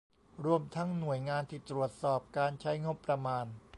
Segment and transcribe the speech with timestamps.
[0.45, 3.45] รวมทั้งหน่วยงานที่ตรวจสอบการใช้งบประมาณ